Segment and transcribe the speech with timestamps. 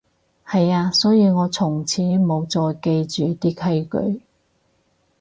[0.43, 4.21] 係啊，所以我從此無再記住啲規矩